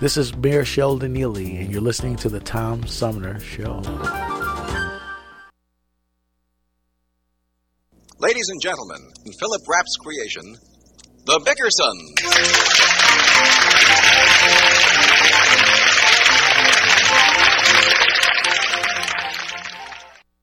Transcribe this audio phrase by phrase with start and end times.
[0.00, 3.82] This is Mayor Sheldon Neely, and you're listening to the Tom Sumner Show.
[8.20, 10.54] Ladies and gentlemen, in Philip Rapp's creation,
[11.26, 12.14] The Bickersons.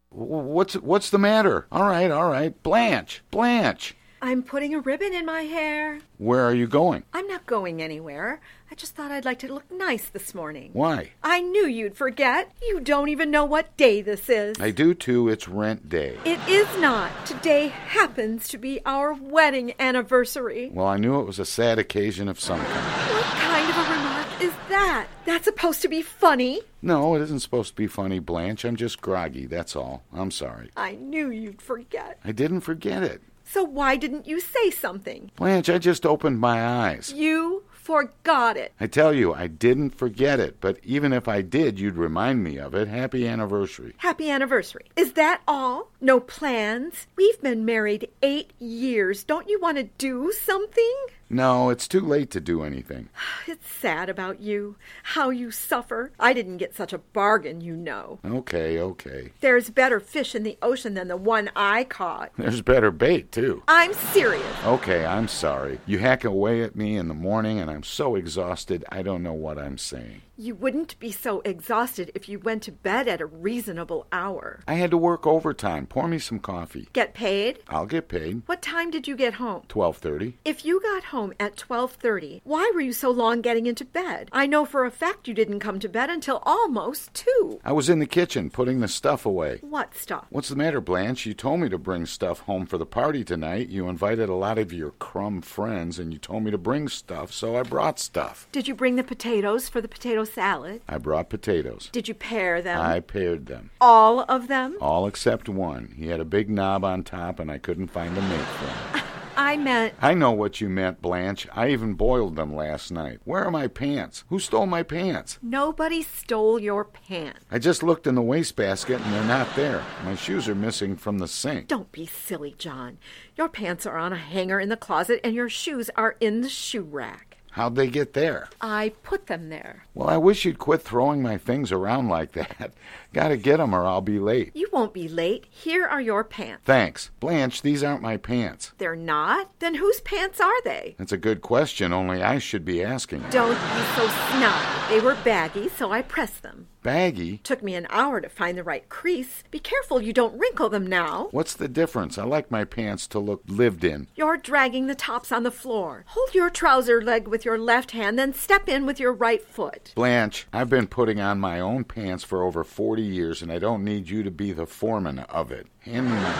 [0.09, 1.65] What's what's the matter?
[1.71, 2.61] All right, all right.
[2.61, 3.95] Blanche, Blanche.
[4.21, 5.99] I'm putting a ribbon in my hair.
[6.17, 7.03] Where are you going?
[7.13, 8.41] I'm not going anywhere.
[8.75, 10.71] I just thought I'd like to look nice this morning.
[10.73, 11.11] Why?
[11.23, 12.51] I knew you'd forget.
[12.61, 14.59] You don't even know what day this is.
[14.59, 15.29] I do too.
[15.29, 16.17] It's rent day.
[16.25, 17.09] It is not.
[17.25, 20.71] Today happens to be our wedding anniversary.
[20.73, 23.13] Well, I knew it was a sad occasion of some kind.
[23.13, 25.07] What kind of a remark is that?
[25.23, 26.59] That's supposed to be funny.
[26.81, 28.65] No, it isn't supposed to be funny, Blanche.
[28.65, 30.03] I'm just groggy, that's all.
[30.11, 30.69] I'm sorry.
[30.75, 32.19] I knew you'd forget.
[32.25, 33.21] I didn't forget it.
[33.47, 35.31] So why didn't you say something?
[35.35, 37.13] Blanche, I just opened my eyes.
[37.15, 37.54] You
[37.85, 38.73] forgot it.
[38.79, 42.57] I tell you, I didn't forget it, but even if I did, you'd remind me
[42.57, 42.87] of it.
[42.87, 43.93] Happy anniversary.
[43.97, 44.85] Happy anniversary.
[44.95, 45.91] Is that all?
[46.01, 47.05] No plans?
[47.15, 49.23] We've been married eight years.
[49.23, 50.95] Don't you want to do something?
[51.29, 53.09] No, it's too late to do anything.
[53.47, 54.75] It's sad about you.
[55.03, 56.11] How you suffer.
[56.19, 58.19] I didn't get such a bargain, you know.
[58.25, 59.31] Okay, okay.
[59.39, 62.31] There's better fish in the ocean than the one I caught.
[62.37, 63.61] There's better bait, too.
[63.67, 64.43] I'm serious.
[64.65, 65.79] Okay, I'm sorry.
[65.85, 69.33] You hack away at me in the morning, and I'm so exhausted, I don't know
[69.33, 70.23] what I'm saying.
[70.37, 74.59] You wouldn't be so exhausted if you went to bed at a reasonable hour.
[74.67, 75.87] I had to work overtime.
[75.87, 76.89] Pour me some coffee.
[76.91, 77.59] Get paid?
[77.69, 78.41] I'll get paid.
[78.45, 79.63] What time did you get home?
[79.69, 80.33] 12:30.
[80.43, 84.27] If you got home at 12:30, why were you so long getting into bed?
[84.33, 87.61] I know for a fact you didn't come to bed until almost 2.
[87.63, 89.59] I was in the kitchen putting the stuff away.
[89.61, 90.25] What stuff?
[90.31, 91.25] What's the matter, Blanche?
[91.25, 93.69] You told me to bring stuff home for the party tonight.
[93.69, 97.31] You invited a lot of your crumb friends and you told me to bring stuff,
[97.31, 98.49] so I brought stuff.
[98.51, 100.81] Did you bring the potatoes for the potato salad?
[100.87, 101.89] I brought potatoes.
[101.91, 102.79] Did you pare them?
[102.79, 103.71] I pared them.
[103.79, 104.77] All of them?
[104.81, 105.93] All except one.
[105.97, 108.65] He had a big knob on top and I couldn't find a mate for
[108.97, 109.03] him.
[109.37, 111.45] I meant I know what you meant, Blanche.
[111.53, 113.19] I even boiled them last night.
[113.25, 114.23] Where are my pants?
[114.29, 115.39] Who stole my pants?
[115.41, 117.41] nobody stole your pants.
[117.51, 119.83] I just looked in the wastebasket and they're not there.
[120.05, 121.67] My shoes are missing from the sink.
[121.67, 122.97] Don't be silly, John.
[123.35, 126.49] Your pants are on a hanger in the closet and your shoes are in the
[126.49, 127.34] shoe rack.
[127.55, 128.49] How'd they get there?
[128.59, 129.85] I put them there.
[129.93, 132.73] Well, I wish you'd quit throwing my things around like that.
[133.15, 134.51] Gotta get 'em or I'll be late.
[134.53, 135.45] You won't be late.
[135.49, 136.63] Here are your pants.
[136.65, 137.11] Thanks.
[137.21, 138.73] Blanche, these aren't my pants.
[138.77, 139.51] They're not?
[139.59, 140.95] Then whose pants are they?
[140.97, 143.23] That's a good question, only I should be asking.
[143.29, 144.89] Don't be so snobby.
[144.89, 146.67] They were baggy, so I pressed them.
[146.83, 147.39] Baggy?
[147.39, 149.43] Took me an hour to find the right crease.
[149.49, 151.29] Be careful you don't wrinkle them now.
[151.31, 152.19] What's the difference?
[152.19, 154.07] I like my pants to look lived in.
[154.15, 156.03] You're dragging the tops on the floor.
[156.09, 159.93] Hold your trouser leg with your left hand, then step in with your right foot.
[159.95, 163.83] Blanche, I've been putting on my own pants for over 40 years, and I don't
[163.83, 165.67] need you to be the foreman of it.
[165.81, 166.31] Hand me my.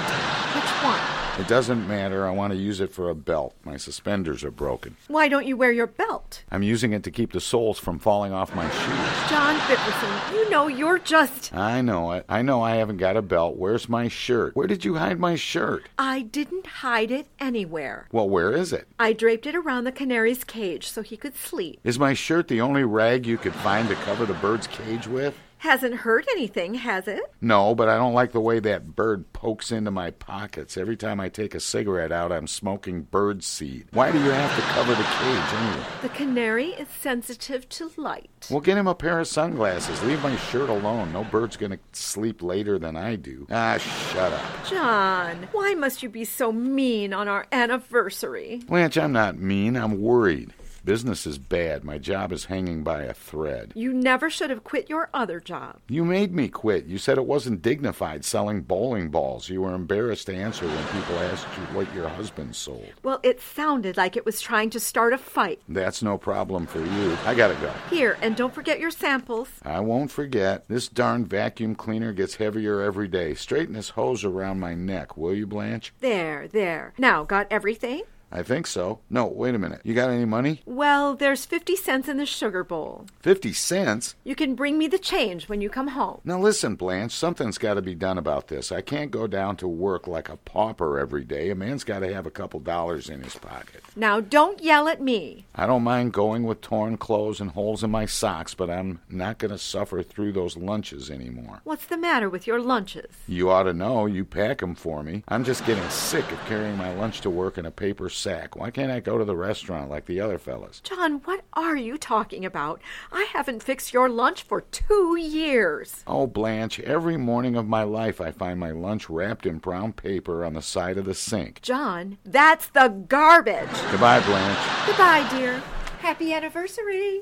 [0.55, 1.15] Which one?
[1.37, 2.25] It doesn't matter.
[2.25, 3.55] I want to use it for a belt.
[3.65, 4.95] My suspenders are broken.
[5.09, 6.43] Why don't you wear your belt?
[6.49, 9.29] I'm using it to keep the soles from falling off my shoes.
[9.29, 11.53] John Bickerson, you know you're just.
[11.53, 12.23] I know it.
[12.29, 13.57] I know I haven't got a belt.
[13.57, 14.56] Where's my shirt?
[14.56, 15.89] Where did you hide my shirt?
[16.00, 18.07] I didn't hide it anywhere.
[18.13, 18.88] Well, where is it?
[18.97, 21.81] I draped it around the canary's cage so he could sleep.
[21.83, 25.38] Is my shirt the only rag you could find to cover the bird's cage with?
[25.60, 27.22] Hasn't hurt anything, has it?
[27.42, 30.78] No, but I don't like the way that bird pokes into my pockets.
[30.78, 33.88] Every time I take a cigarette out, I'm smoking bird seed.
[33.92, 35.86] Why do you have to cover the cage anyway?
[36.04, 38.30] The canary is sensitive to light.
[38.52, 40.04] Well, get him a pair of sunglasses.
[40.04, 41.12] Leave my shirt alone.
[41.12, 43.48] No bird's gonna sleep later than I do.
[43.50, 44.66] Ah, shut up.
[44.69, 48.62] John, why must you be so mean on our anniversary?
[48.68, 49.75] Blanche, I'm not mean.
[49.75, 50.54] I'm worried.
[50.85, 51.83] Business is bad.
[51.83, 53.71] My job is hanging by a thread.
[53.73, 55.79] You never should have quit your other job.
[55.89, 56.85] You made me quit.
[56.85, 59.49] You said it wasn't dignified selling bowling balls.
[59.49, 62.93] You were embarrassed to answer when people asked you what your husband sold.
[63.01, 65.59] Well, it sounded like it was trying to start a fight.
[65.67, 67.17] That's no problem for you.
[67.25, 67.73] I gotta go.
[67.89, 69.49] Here, and don't forget your samples.
[69.63, 70.67] I won't forget.
[70.67, 73.33] This darn vacuum cleaner gets heavier every day.
[73.33, 75.93] Straighten this hose around my neck, will you, Blanche?
[75.99, 76.93] There, there.
[76.99, 78.03] Now, got everything?
[78.35, 78.99] I think so.
[79.09, 79.79] No, wait a minute.
[79.85, 80.61] You got any money?
[80.65, 83.05] Well, there's 50 cents in the sugar bowl.
[83.21, 84.15] 50 cents?
[84.25, 86.19] You can bring me the change when you come home.
[86.25, 88.73] Now listen, Blanche, something's got to be done about this.
[88.73, 91.49] I can't go down to work like a pauper every day.
[91.49, 93.81] A man's got to have a couple dollars in his pocket.
[93.95, 95.45] Now, don't yell at me.
[95.55, 99.37] I don't mind going with torn clothes and holes in my socks, but I'm not
[99.37, 101.61] going to suffer through those lunches anymore.
[101.63, 103.13] What's the matter with your lunches?
[103.29, 104.07] You ought to know.
[104.07, 105.23] You pack 'em for me.
[105.29, 108.25] I'm just getting sick of carrying my lunch to work in a paper sack.
[108.25, 110.80] Why can't I go to the restaurant like the other fellas?
[110.80, 112.81] John, what are you talking about?
[113.12, 116.04] I haven't fixed your lunch for two years.
[116.07, 120.44] Oh, Blanche, every morning of my life I find my lunch wrapped in brown paper
[120.44, 121.62] on the side of the sink.
[121.62, 123.69] John, that's the garbage.
[123.92, 124.88] Goodbye, Blanche.
[124.88, 125.62] Goodbye, dear.
[126.00, 127.21] Happy anniversary.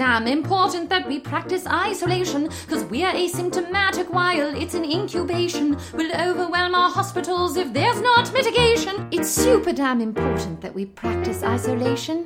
[0.01, 5.77] damn important that we practice isolation, because we're asymptomatic while it's in incubation.
[5.93, 9.07] We'll overwhelm our hospitals if there's not mitigation.
[9.11, 12.25] It's super damn important that we practice isolation.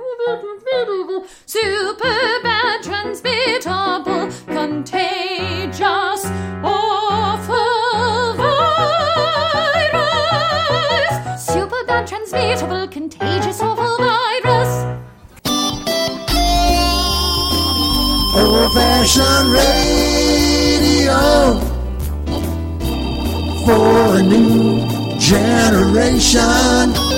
[1.45, 6.25] super bad, transmittable, contagious,
[6.63, 8.75] awful virus.
[11.43, 14.71] Super bad, transmittable, contagious, awful virus.
[18.35, 21.19] Old fashioned radio
[23.65, 24.87] for a new
[25.19, 27.10] generation.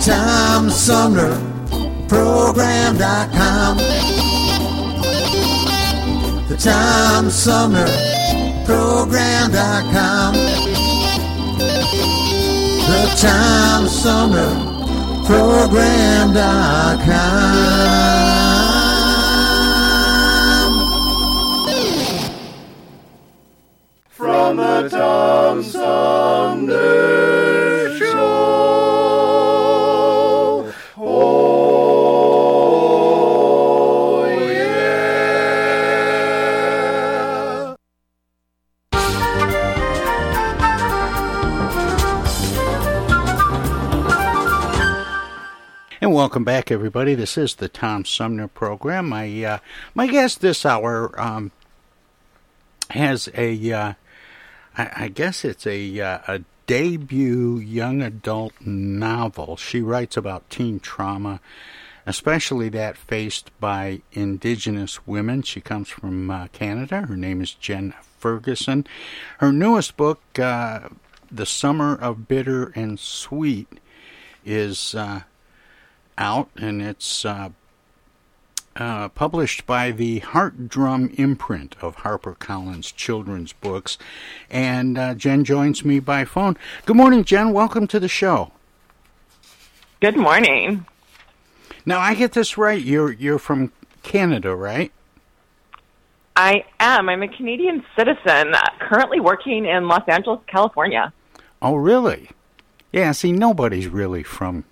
[0.00, 1.34] Tom Sumner
[2.08, 3.76] Program.com.
[6.48, 7.86] The Tom Sumner
[8.64, 10.34] Program.com.
[12.86, 14.50] The Tom Sumner
[15.26, 16.34] Program.com.
[24.08, 27.37] From the Tom Sumner
[46.28, 47.14] welcome back, everybody.
[47.14, 49.08] This is the Tom Sumner program.
[49.08, 49.58] My uh,
[49.94, 51.52] my guest this hour um,
[52.90, 53.94] has a, uh,
[54.76, 59.56] I, I guess it's a uh, a debut young adult novel.
[59.56, 61.40] She writes about teen trauma,
[62.04, 65.40] especially that faced by Indigenous women.
[65.40, 67.06] She comes from uh, Canada.
[67.06, 68.86] Her name is Jen Ferguson.
[69.38, 70.90] Her newest book, uh,
[71.32, 73.80] "The Summer of Bitter and Sweet,"
[74.44, 75.22] is uh,
[76.18, 77.50] out, and it's uh,
[78.76, 83.98] uh, published by the Heartdrum imprint of HarperCollins children's books.
[84.50, 86.56] And uh, Jen joins me by phone.
[86.84, 87.52] Good morning, Jen.
[87.52, 88.52] Welcome to the show.
[90.00, 90.86] Good morning.
[91.86, 92.80] Now, I get this right.
[92.80, 93.72] You're you're from
[94.02, 94.92] Canada, right?
[96.36, 97.08] I am.
[97.08, 101.12] I'm a Canadian citizen, uh, currently working in Los Angeles, California.
[101.60, 102.30] Oh, really?
[102.92, 103.10] Yeah.
[103.10, 104.64] See, nobody's really from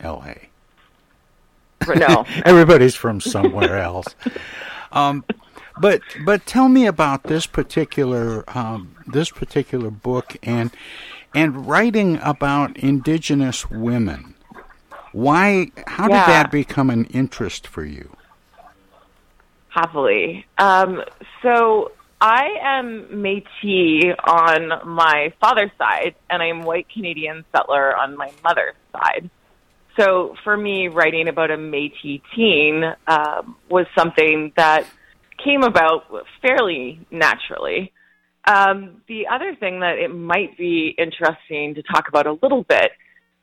[0.00, 0.49] L.A.
[1.94, 4.14] No, everybody's from somewhere else.
[4.92, 5.24] Um,
[5.76, 10.74] but but tell me about this particular um, this particular book and
[11.34, 14.36] and writing about indigenous women.
[15.12, 15.72] Why?
[15.86, 16.08] How Yeah.
[16.08, 18.16] did that become an interest for you?
[19.68, 20.46] happily.
[20.58, 21.02] Um,
[21.42, 28.32] so I am Métis on my father's side, and I'm white Canadian settler on my
[28.44, 29.30] mother's side.
[29.98, 34.86] So for me, writing about a Métis teen um, was something that
[35.42, 36.04] came about
[36.42, 37.92] fairly naturally.
[38.46, 42.92] Um, the other thing that it might be interesting to talk about a little bit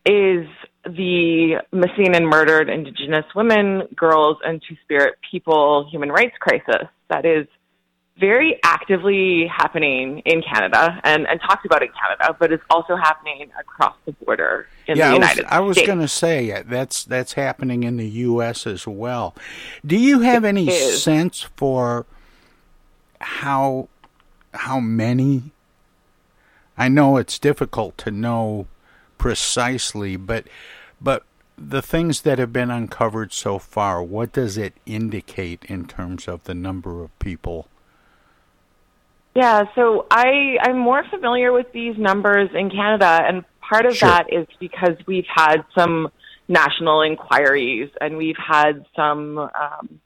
[0.06, 0.48] is
[0.86, 7.26] the missing and murdered Indigenous women, girls, and Two Spirit people human rights crisis that
[7.26, 7.48] is
[8.20, 13.50] very actively happening in Canada and, and talked about in Canada, but it's also happening
[13.60, 17.04] across the border in yeah, the United I was, I was going to say that's
[17.04, 18.66] that's happening in the U.S.
[18.66, 19.36] as well.
[19.86, 21.02] Do you have any is.
[21.02, 22.06] sense for
[23.22, 23.90] how
[24.54, 25.52] how many?
[26.78, 28.68] I know it's difficult to know
[29.18, 30.48] precisely, but
[31.00, 31.24] but
[31.58, 36.44] the things that have been uncovered so far, what does it indicate in terms of
[36.44, 37.68] the number of people?
[39.38, 44.10] Yeah, so I I'm more familiar with these numbers in Canada, and part of Sure.
[44.10, 46.08] that is because we've had some
[46.48, 50.00] national inquiries and we've had some um,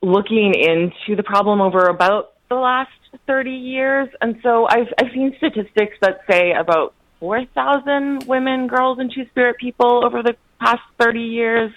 [0.00, 2.92] looking into the problem over about the last
[3.26, 9.12] 30 years, and so I've I've seen statistics that say about 4,000 women, girls, and
[9.12, 11.72] Two Spirit people over the past 30 years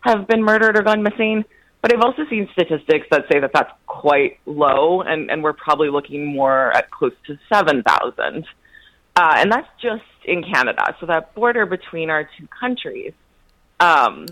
[0.00, 1.44] have been murdered or gone missing.
[1.84, 5.90] But I've also seen statistics that say that that's quite low, and, and we're probably
[5.90, 8.46] looking more at close to 7,000.
[9.14, 10.96] Uh, and that's just in Canada.
[10.98, 13.12] So that border between our two countries
[13.80, 14.24] um,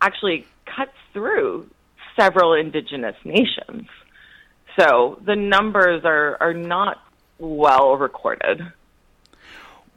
[0.00, 1.68] actually cuts through
[2.14, 3.88] several indigenous nations.
[4.78, 7.02] So the numbers are, are not
[7.40, 8.72] well recorded.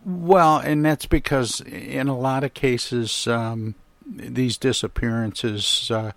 [0.03, 6.13] Well, and that's because in a lot of cases, um, these disappearances uh,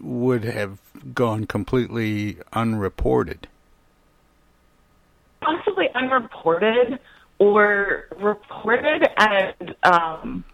[0.00, 0.78] would have
[1.14, 3.48] gone completely unreported.
[5.42, 6.98] possibly unreported
[7.38, 10.44] or reported and um,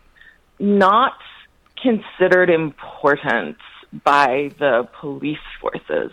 [0.58, 1.18] not
[1.82, 3.56] considered important
[4.04, 6.10] by the police forces.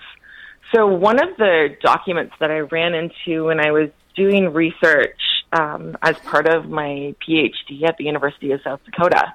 [0.74, 5.20] So, one of the documents that I ran into when I was doing research
[5.54, 9.34] um, as part of my PhD at the University of South Dakota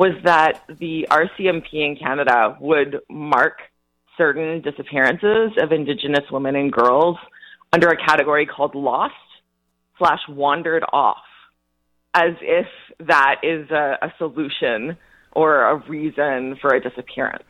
[0.00, 3.58] was that the RCMP in Canada would mark
[4.16, 7.18] certain disappearances of Indigenous women and girls
[7.70, 9.12] under a category called lost
[9.98, 11.18] slash wandered off,
[12.14, 12.66] as if
[13.00, 14.96] that is a, a solution
[15.32, 17.44] or a reason for a disappearance.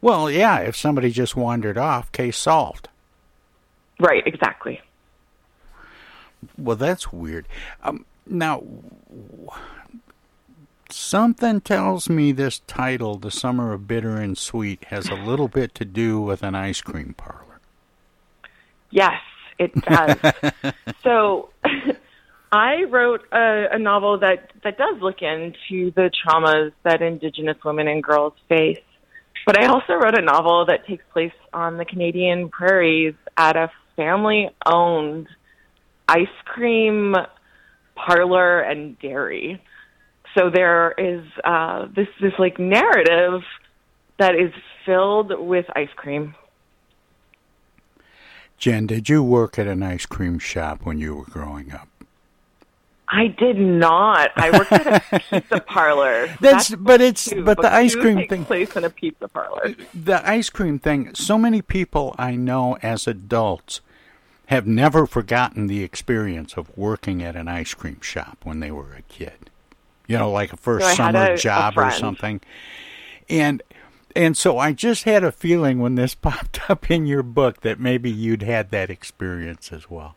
[0.00, 2.88] Well, yeah, if somebody just wandered off, case solved.
[4.00, 4.80] Right, exactly.
[6.58, 7.46] Well, that's weird.
[7.84, 8.64] Um, now,
[10.92, 15.74] something tells me this title, The Summer of Bitter and Sweet, has a little bit
[15.76, 17.60] to do with an ice cream parlor.
[18.90, 19.20] Yes,
[19.58, 20.16] it does.
[21.02, 21.50] so
[22.52, 27.88] I wrote a, a novel that, that does look into the traumas that Indigenous women
[27.88, 28.80] and girls face.
[29.46, 33.70] But I also wrote a novel that takes place on the Canadian prairies at a
[33.96, 35.28] family owned
[36.08, 37.14] ice cream
[37.94, 39.62] parlor and dairy.
[40.34, 43.42] So there is uh, this this like narrative
[44.18, 44.52] that is
[44.84, 46.34] filled with ice cream.
[48.58, 51.88] Jen, did you work at an ice cream shop when you were growing up?
[53.08, 54.30] I did not.
[54.36, 56.34] I worked at a pizza parlor.
[56.40, 58.44] That's, but it's too, but the ice cream thing.
[58.44, 59.74] place in a pizza parlor.
[59.94, 61.14] The ice cream thing.
[61.14, 63.82] So many people I know as adults
[64.46, 68.94] have never forgotten the experience of working at an ice cream shop when they were
[68.94, 69.43] a kid.
[70.06, 72.40] You know, like a first So summer a- a job or something.
[73.28, 73.62] And
[74.16, 77.80] and so I just had a feeling when this popped up in your book that
[77.80, 80.16] maybe you'd had that experience as well.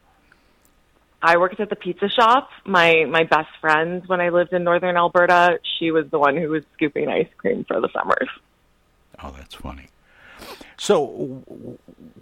[1.22, 2.50] I worked at the pizza shop.
[2.66, 6.50] My my best friend when I lived in northern Alberta, she was the one who
[6.50, 8.30] was scooping ice cream for the summers.
[9.24, 9.88] Oh, that's funny.
[10.78, 11.44] So,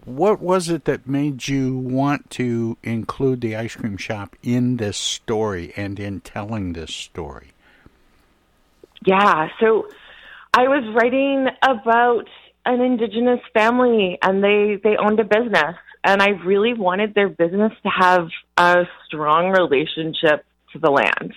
[0.05, 4.95] what was it that made you want to include the ice cream shop in this
[4.95, 7.47] story and in telling this story?
[9.05, 9.87] Yeah, so
[10.53, 12.25] I was writing about
[12.65, 17.73] an indigenous family and they they owned a business and I really wanted their business
[17.83, 21.33] to have a strong relationship to the land.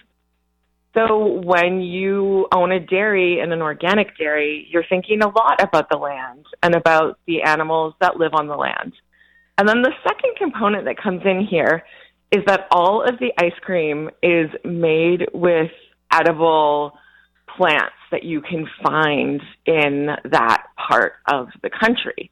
[0.95, 5.91] So when you own a dairy and an organic dairy, you're thinking a lot about
[5.91, 8.93] the land and about the animals that live on the land.
[9.57, 11.85] And then the second component that comes in here
[12.31, 15.71] is that all of the ice cream is made with
[16.13, 16.99] edible
[17.59, 22.31] plants that you can find in that part of the country.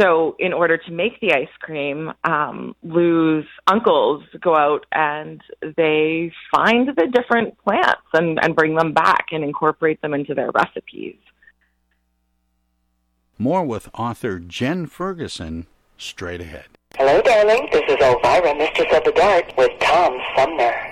[0.00, 5.42] So, in order to make the ice cream, um, Lou's uncles go out and
[5.76, 10.50] they find the different plants and, and bring them back and incorporate them into their
[10.50, 11.16] recipes.
[13.38, 15.66] More with author Jen Ferguson
[15.98, 16.66] straight ahead.
[16.96, 17.68] Hello, darling.
[17.70, 20.91] This is Elvira, Mistress of the Dark, with Tom Sumner.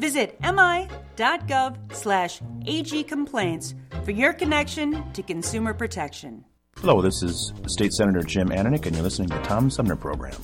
[0.00, 6.44] Visit mi.gov slash agcomplaints for your connection to consumer protection.
[6.76, 10.36] Hello, this is State Senator Jim Ananich, and you're listening to the Tom Sumner Program.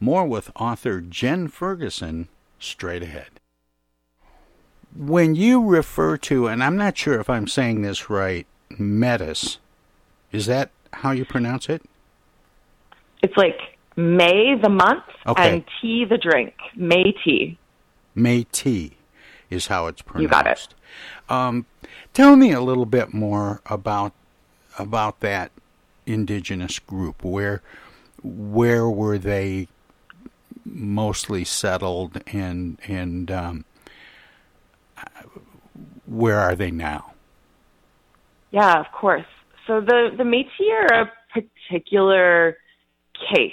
[0.00, 3.28] More with author Jen Ferguson straight ahead.
[4.96, 8.46] When you refer to, and I'm not sure if I'm saying this right,
[8.78, 9.58] metis,
[10.32, 11.82] is that how you pronounce it?
[13.22, 15.54] It's like May the month Okay.
[15.54, 16.54] and tea the drink.
[16.76, 17.58] May tea.
[18.14, 18.92] May tea
[19.50, 20.22] is how it's pronounced.
[20.22, 20.74] You got it.
[21.28, 21.66] Um,
[22.14, 24.12] tell me a little bit more about
[24.78, 25.52] about that
[26.06, 27.22] indigenous group.
[27.22, 27.62] Where
[28.22, 29.68] where were they
[30.64, 33.64] mostly settled, and and um,
[36.06, 37.12] where are they now?
[38.50, 39.26] Yeah, of course.
[39.66, 42.56] So the the Métis are a particular
[43.32, 43.52] case.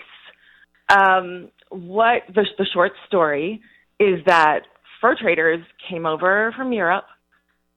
[0.89, 3.61] Um, what the the short story
[3.99, 4.61] is that
[5.01, 7.05] fur traders came over from Europe,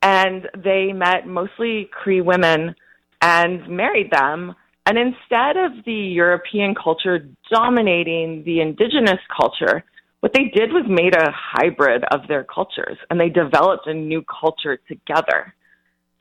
[0.01, 2.75] and they met mostly Cree women
[3.21, 4.55] and married them.
[4.85, 9.85] And instead of the European culture dominating the indigenous culture,
[10.21, 14.23] what they did was made a hybrid of their cultures, and they developed a new
[14.23, 15.55] culture together.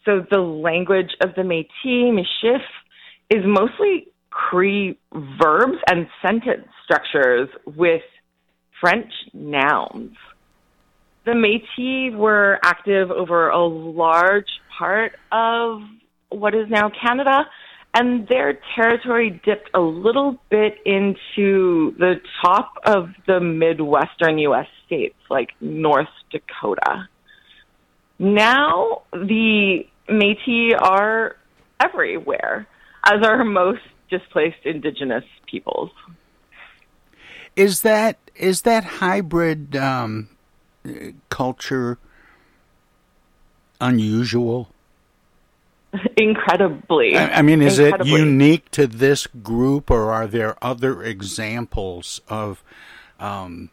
[0.05, 2.61] So the language of the Métis, Michif,
[3.29, 8.01] is mostly Cree verbs and sentence structures with
[8.79, 10.15] French nouns.
[11.25, 15.81] The Métis were active over a large part of
[16.29, 17.45] what is now Canada,
[17.93, 24.67] and their territory dipped a little bit into the top of the Midwestern U.S.
[24.85, 27.07] states, like North Dakota.
[28.17, 31.35] Now the Métis are
[31.79, 32.67] everywhere,
[33.05, 35.89] as are most displaced indigenous peoples.
[37.55, 40.29] Is that is that hybrid um,
[41.29, 41.97] culture
[43.79, 44.69] unusual?
[46.15, 47.17] Incredibly.
[47.17, 52.63] I, I mean, is it unique to this group, or are there other examples of
[53.19, 53.71] um,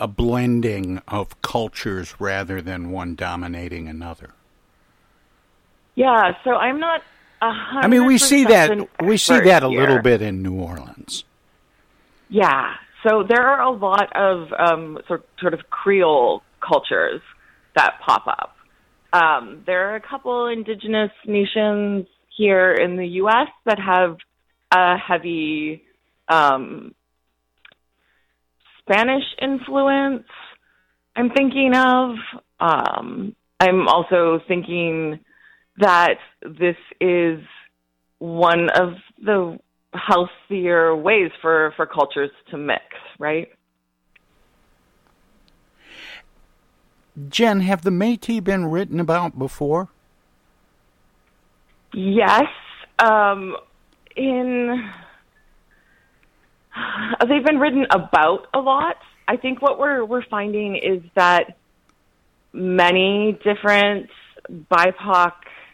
[0.00, 4.30] a blending of cultures rather than one dominating another?
[5.94, 7.02] Yeah, so I'm not.
[7.40, 9.80] I mean, we see that we see that a here.
[9.80, 11.24] little bit in New Orleans.
[12.28, 17.20] Yeah, so there are a lot of um, sort sort of Creole cultures
[17.74, 18.56] that pop up.
[19.12, 23.48] Um, there are a couple indigenous nations here in the U.S.
[23.64, 24.16] that have
[24.72, 25.84] a heavy
[26.28, 26.94] um,
[28.80, 30.24] Spanish influence.
[31.14, 32.16] I'm thinking of.
[32.58, 35.20] Um, I'm also thinking
[35.78, 37.40] that this is
[38.18, 39.58] one of the
[39.94, 42.82] healthier ways for, for cultures to mix,
[43.18, 43.48] right?
[47.28, 49.88] Jen, have the Métis been written about before?
[51.94, 52.44] Yes.
[52.98, 53.56] Um,
[54.16, 54.90] in
[57.28, 58.96] they've been written about a lot.
[59.28, 61.56] I think what we're we're finding is that
[62.52, 64.08] many different
[64.50, 65.32] BIPOC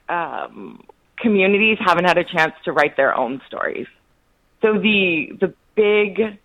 [0.08, 0.84] um,
[1.18, 3.86] communities haven't had a chance to write their own stories.
[4.60, 6.38] So the the big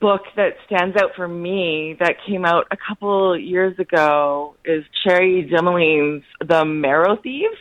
[0.00, 5.48] book that stands out for me that came out a couple years ago is Cherie
[5.50, 7.58] Dimaline's The Marrow Thieves.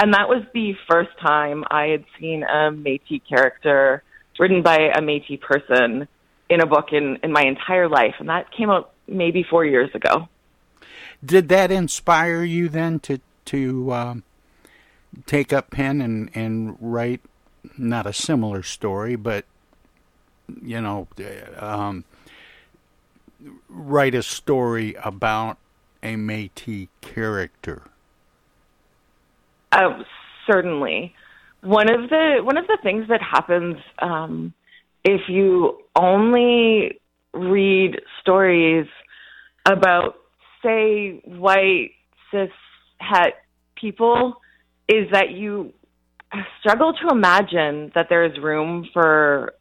[0.00, 4.02] And that was the first time I had seen a Métis character
[4.38, 6.08] written by a Métis person
[6.48, 8.14] in a book in, in my entire life.
[8.18, 10.28] And that came out maybe four years ago.
[11.24, 14.22] Did that inspire you then to to um,
[15.26, 17.20] take up pen and and write
[17.76, 19.44] not a similar story, but
[20.62, 21.08] you know,
[21.56, 22.04] um,
[23.68, 25.58] write a story about
[26.02, 27.82] a Métis character?
[29.72, 30.02] Oh,
[30.46, 31.14] certainly.
[31.62, 34.54] One of the one of the things that happens um,
[35.04, 37.00] if you only
[37.34, 38.86] read stories
[39.66, 40.16] about,
[40.62, 41.90] say, white
[42.30, 42.50] cis
[42.98, 43.34] het
[43.76, 44.40] people,
[44.88, 45.72] is that you
[46.60, 49.54] struggle to imagine that there is room for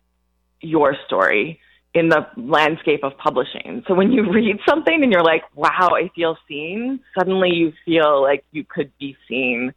[0.61, 1.59] your story
[1.93, 3.83] in the landscape of publishing.
[3.87, 8.21] So when you read something and you're like, wow, I feel seen, suddenly you feel
[8.21, 9.73] like you could be seen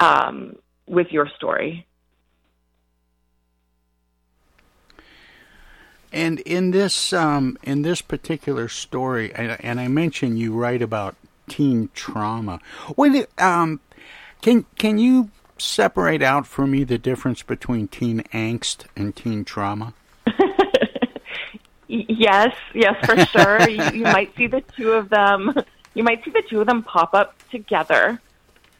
[0.00, 1.86] um, with your story.
[6.12, 11.16] And in this um, in this particular story, and, and I mentioned you write about
[11.48, 12.60] teen trauma.
[12.94, 13.80] When um,
[14.42, 19.94] can can you separate out for me the difference between teen angst and teen trauma?
[21.86, 23.68] Yes, yes, for sure.
[23.68, 25.52] you, you might see the two of them.
[25.94, 28.20] You might see the two of them pop up together.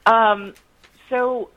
[0.07, 0.55] Um,
[1.09, 1.50] so,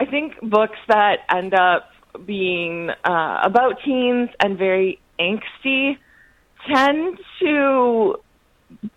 [0.00, 1.90] I think books that end up
[2.24, 5.98] being uh, about teens and very angsty
[6.66, 8.20] tend to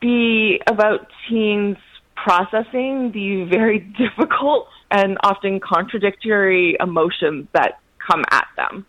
[0.02, 1.78] be about teens
[2.16, 7.80] processing the very difficult and often contradictory emotions that
[8.10, 8.86] come at them.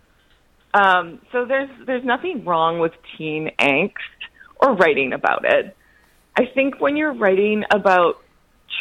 [0.72, 3.92] Um, so there's there's nothing wrong with teen angst
[4.60, 5.76] or writing about it.
[6.36, 8.22] I think when you're writing about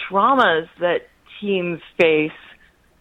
[0.07, 1.07] traumas that
[1.39, 2.31] teens face,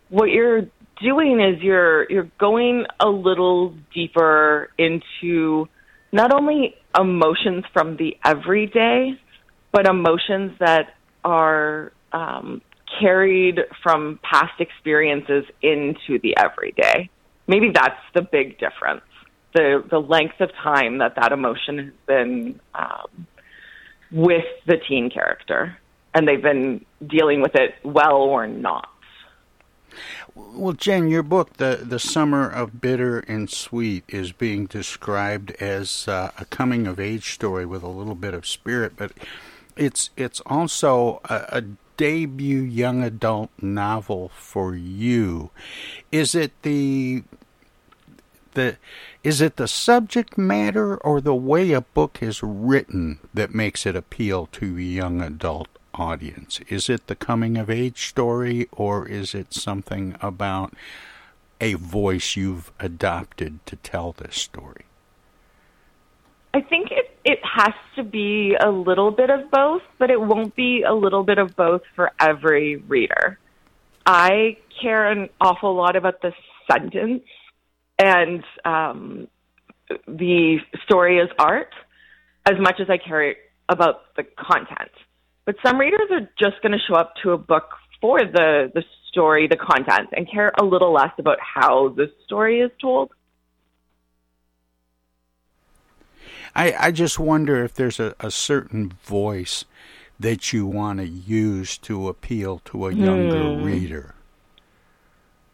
[0.09, 0.63] what you're
[1.03, 5.69] doing is you're you're going a little deeper into
[6.13, 9.19] not only emotions from the everyday,
[9.73, 12.63] but emotions that are um,
[13.01, 17.11] carried from past experiences into the everyday.
[17.47, 19.03] Maybe that's the big difference.
[19.55, 23.27] The the length of time that that emotion has been um,
[24.13, 25.77] with the teen character,
[26.15, 28.89] and they've been dealing with it well or not.
[30.35, 36.09] Well, Jen, your book, the the Summer of Bitter and Sweet, is being described as
[36.09, 39.13] uh, a coming of age story with a little bit of spirit, but
[39.77, 41.63] it's it's also a, a
[41.97, 45.51] debut young adult novel for you.
[46.11, 47.25] Is it the
[48.55, 48.77] the
[49.23, 53.95] is it the subject matter or the way a book is written that makes it
[53.95, 55.69] appeal to young adult
[55.99, 56.61] audience?
[56.69, 60.75] Is it the coming of age story or is it something about
[61.61, 64.85] a voice you've adopted to tell this story?
[66.55, 70.57] I think it it has to be a little bit of both, but it won't
[70.57, 73.39] be a little bit of both for every reader.
[74.07, 76.33] I care an awful lot about the
[76.71, 77.25] sentence
[77.99, 79.29] and um,
[80.07, 81.75] the story as art
[82.47, 83.35] as much as I care
[83.69, 84.91] about the content.
[85.49, 87.71] But some readers are just going to show up to a book
[88.03, 92.61] for the the story, the content, and care a little less about how the story
[92.61, 93.13] is told.
[96.55, 99.65] I, I just wonder if there's a, a certain voice
[100.21, 103.65] that you want to use to appeal to a younger Hmm.
[103.65, 104.15] reader.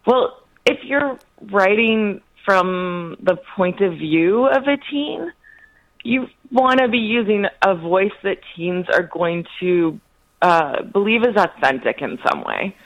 [0.08, 1.20] Well, if you're
[1.52, 5.32] writing from the point of view of a teen,
[6.04, 9.98] you want to be using a voice that teens are going to
[10.40, 12.76] uh, believe is authentic in some way,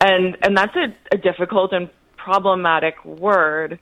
[0.00, 3.80] and and that's a, a difficult and problematic word,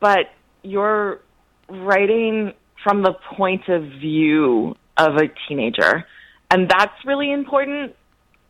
[0.00, 0.26] but
[0.62, 1.20] you're
[1.68, 2.52] writing
[2.82, 6.04] from the point of view of a teenager,
[6.50, 7.94] and that's really important.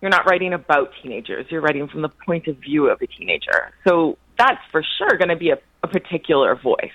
[0.00, 3.74] You're not writing about teenagers; you're writing from the point of view of a teenager.
[3.86, 6.90] So that's for sure going to be a, a particular voice.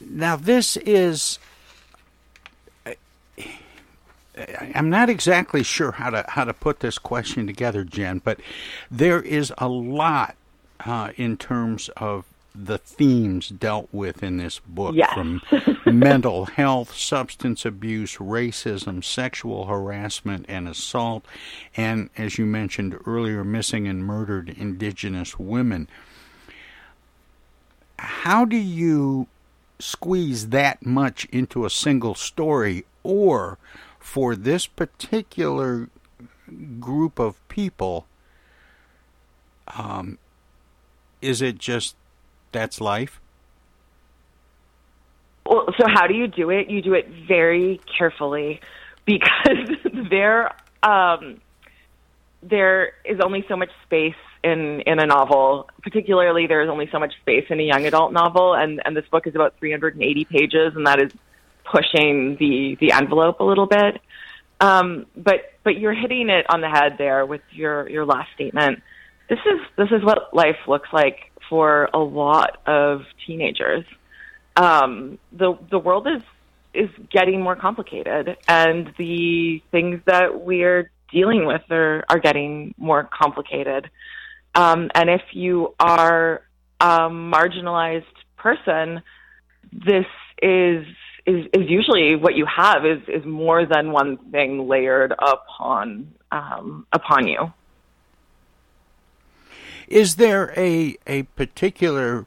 [0.00, 1.38] Now, this is.
[4.74, 8.40] I'm not exactly sure how to how to put this question together, Jen, but
[8.90, 10.34] there is a lot
[10.86, 15.12] uh, in terms of the themes dealt with in this book, Yes.
[15.12, 15.40] from
[15.86, 21.24] mental health, substance abuse, racism, sexual harassment, and assault,
[21.76, 25.86] and as you mentioned earlier, missing and murdered Indigenous women.
[27.98, 29.26] How do you
[29.80, 33.58] squeeze that much into a single story, or
[33.98, 35.88] for this particular
[36.80, 38.06] group of people,
[39.68, 40.18] um,
[41.22, 41.96] is it just
[42.52, 43.20] that's life?
[45.46, 46.70] Well, so how do you do it?
[46.70, 48.60] You do it very carefully
[49.04, 49.68] because
[50.10, 51.40] there um,
[52.42, 55.68] there is only so much space in in a novel.
[55.82, 59.06] Particularly, there is only so much space in a young adult novel, and and this
[59.10, 61.12] book is about 380 pages, and that is
[61.64, 64.00] pushing the the envelope a little bit.
[64.60, 68.82] Um, but but you're hitting it on the head there with your your last statement.
[69.28, 73.84] This is this is what life looks like for a lot of teenagers.
[74.56, 76.22] Um, the the world is
[76.72, 83.08] is getting more complicated, and the things that we're dealing with are are getting more
[83.10, 83.90] complicated.
[84.54, 86.42] Um, and if you are
[86.80, 88.04] a marginalized
[88.36, 89.02] person,
[89.72, 90.06] this
[90.42, 90.86] is
[91.26, 96.86] is, is usually what you have is is more than one thing layered upon um,
[96.92, 97.52] upon you.
[99.86, 102.26] Is there a a particular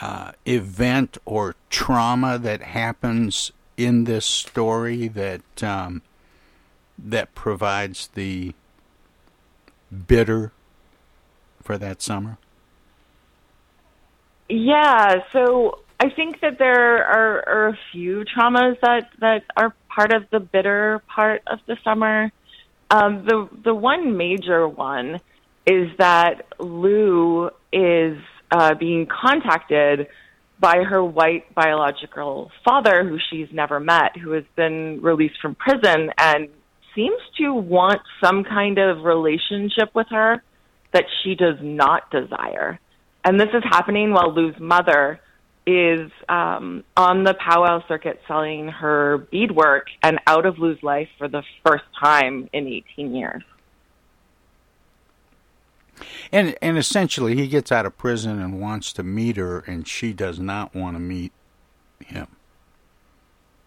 [0.00, 6.02] uh, event or trauma that happens in this story that um,
[6.98, 8.54] that provides the
[10.06, 10.52] bitter
[11.64, 12.38] for that summer?
[14.48, 20.12] Yeah, so I think that there are, are a few traumas that, that are part
[20.12, 22.30] of the bitter part of the summer.
[22.90, 25.20] Um, the the one major one
[25.66, 28.18] is that Lou is
[28.50, 30.08] uh, being contacted
[30.60, 36.10] by her white biological father, who she's never met, who has been released from prison
[36.18, 36.48] and
[36.94, 40.42] seems to want some kind of relationship with her
[40.94, 42.80] that she does not desire.
[43.24, 45.20] And this is happening while Lou's mother
[45.66, 51.28] is um, on the powwow circuit selling her beadwork and out of Lou's life for
[51.28, 53.42] the first time in 18 years.
[56.32, 60.12] And and essentially, he gets out of prison and wants to meet her, and she
[60.12, 61.32] does not want to meet
[62.04, 62.26] him.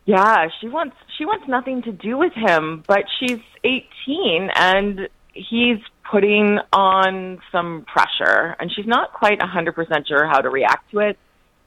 [0.06, 5.80] Yeah, she wants she wants nothing to do with him, but she's 18 and he's
[6.12, 11.17] putting on some pressure and she's not quite 100% sure how to react to it.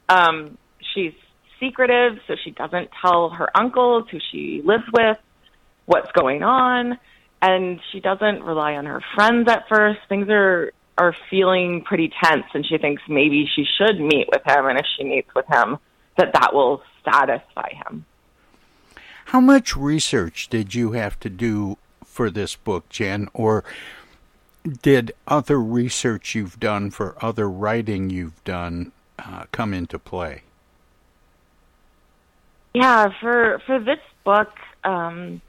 [0.08, 0.58] Um
[0.94, 1.12] she's
[1.58, 5.18] secretive, so she doesn't tell her uncles who she lives with
[5.86, 6.98] what's going on
[7.42, 10.00] and she doesn't rely on her friends at first.
[10.08, 14.66] Things are are feeling pretty tense and she thinks maybe she should meet with him
[14.66, 15.78] and if she meets with him
[16.18, 18.04] that that will satisfy him.
[19.26, 23.64] How much research did you have to do for this book, Jen, or
[24.82, 30.42] did other research you've done for other writing you've done uh, come into play?
[32.74, 34.50] Yeah, for for this book,
[34.84, 35.40] um,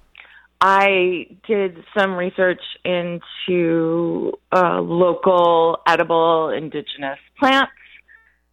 [0.59, 7.71] I did some research into uh, local edible indigenous plants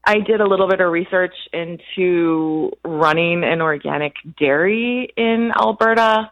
[0.09, 6.31] I did a little bit of research into running an organic dairy in Alberta.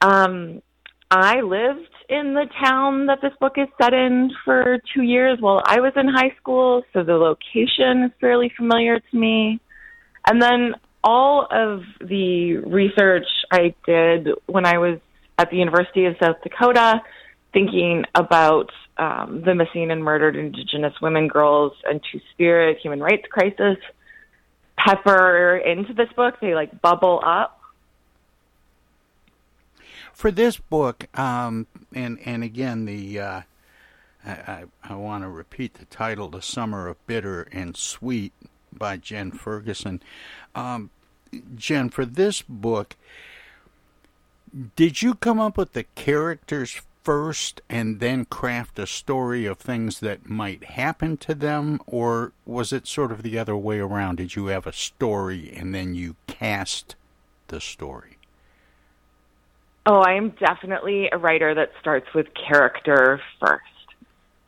[0.00, 0.62] Um,
[1.10, 5.62] I lived in the town that this book is set in for two years while
[5.66, 9.60] I was in high school, so the location is fairly familiar to me.
[10.26, 14.98] And then all of the research I did when I was
[15.38, 17.02] at the University of South Dakota,
[17.52, 23.24] thinking about um, the missing and murdered Indigenous women, girls, and Two Spirit human rights
[23.30, 23.78] crisis
[24.76, 26.34] pepper into this book.
[26.40, 27.53] They like bubble up.
[30.14, 33.40] For this book, um, and and again, the uh,
[34.24, 38.32] I, I, want to repeat the title, "The Summer of Bitter and Sweet"
[38.72, 40.00] by Jen Ferguson.
[40.54, 40.90] Um,
[41.56, 42.96] Jen, for this book,
[44.76, 50.00] did you come up with the characters first and then craft a story of things
[50.00, 54.16] that might happen to them, or was it sort of the other way around?
[54.16, 56.94] Did you have a story and then you cast
[57.48, 58.16] the story?
[59.86, 63.62] Oh, I am definitely a writer that starts with character first.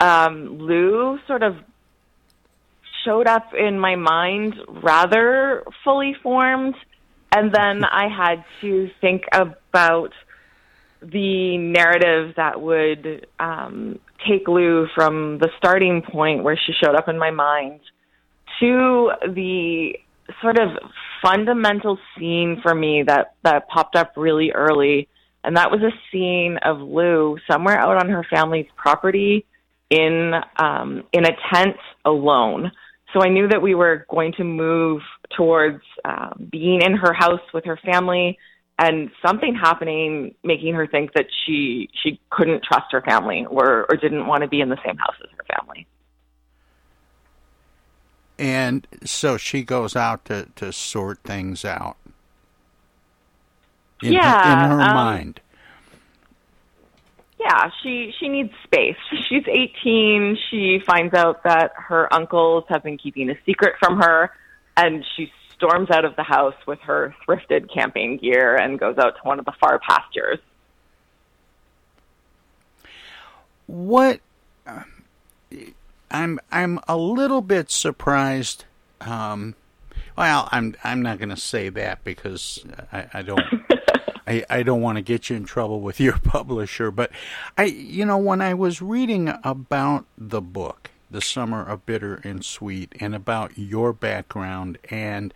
[0.01, 1.57] Um, Lou sort of
[3.05, 6.75] showed up in my mind rather fully formed,
[7.35, 10.13] and then I had to think about
[11.03, 17.09] the narrative that would um, take Lou from the starting point where she showed up
[17.09, 17.81] in my mind
[18.61, 19.99] to the
[20.41, 20.71] sort of
[21.23, 25.09] fundamental scene for me that that popped up really early
[25.47, 29.47] and that was a scene of Lou somewhere out on her family's property
[29.89, 32.73] in um in a tent alone.
[33.13, 35.01] So I knew that we were going to move
[35.37, 38.37] towards uh, being in her house with her family
[38.79, 43.97] and something happening making her think that she she couldn't trust her family or or
[43.97, 45.87] didn't want to be in the same house as her family.
[48.39, 51.97] And so she goes out to to sort things out
[54.03, 55.41] in yeah her, in her um, mind
[57.39, 58.97] yeah she she needs space
[59.29, 64.31] she's 18 she finds out that her uncles have been keeping a secret from her
[64.77, 69.17] and she storms out of the house with her thrifted camping gear and goes out
[69.17, 70.39] to one of the far pastures.
[73.67, 74.21] What
[76.11, 78.65] I'm I'm a little bit surprised.
[79.01, 79.55] Um,
[80.17, 83.45] well, I'm I'm not going to say that because I, I don't
[84.27, 86.91] I, I don't want to get you in trouble with your publisher.
[86.91, 87.11] But
[87.57, 92.45] I you know when I was reading about the book the Summer of Bitter and
[92.45, 95.33] Sweet, and about your background and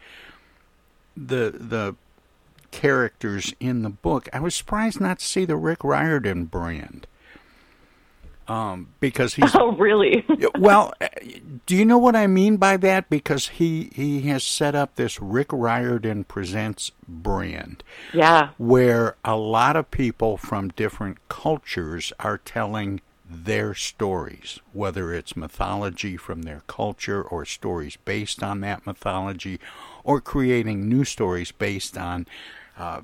[1.17, 1.95] the the
[2.71, 4.29] characters in the book.
[4.33, 7.07] I was surprised not to see the Rick Riordan brand.
[8.51, 10.27] Um, because he's oh really
[10.59, 10.93] well.
[11.67, 13.09] Do you know what I mean by that?
[13.09, 19.77] Because he he has set up this Rick Riordan presents brand, yeah, where a lot
[19.77, 27.23] of people from different cultures are telling their stories, whether it's mythology from their culture
[27.23, 29.61] or stories based on that mythology,
[30.03, 32.27] or creating new stories based on
[32.77, 33.03] uh,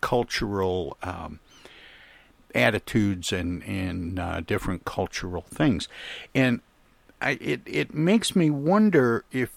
[0.00, 1.38] cultural um,
[2.56, 3.62] attitudes and,
[4.18, 5.88] uh, different cultural things.
[6.34, 6.60] And
[7.20, 9.50] I, it, it makes me wonder if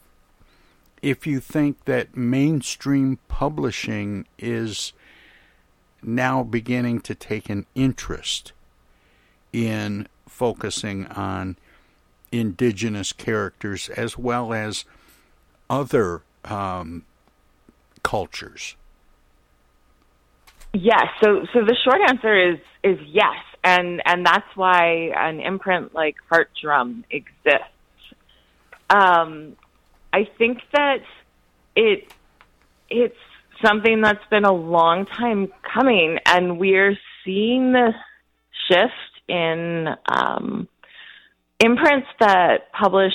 [1.02, 4.92] if you think that mainstream publishing is
[6.04, 8.52] now beginning to take an interest
[9.54, 11.56] in focusing on
[12.32, 14.86] indigenous characters as well as
[15.70, 17.06] other um,
[18.04, 18.76] cultures.
[20.74, 21.08] Yes.
[21.24, 26.16] So so the short answer is is yes, and and that's why an imprint like
[26.30, 27.66] Heart Drum exists.
[28.90, 29.56] Um,
[30.14, 31.02] I think that
[31.76, 32.14] it
[32.90, 33.16] it's
[33.64, 37.96] something that's been a long time coming, and we're seeing this
[38.70, 38.94] shift
[39.28, 40.68] in um,
[41.60, 43.14] imprints that publish